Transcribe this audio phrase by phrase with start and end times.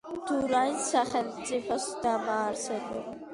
[0.27, 3.05] დურანის სახელმწიფოს დამაარსებელი.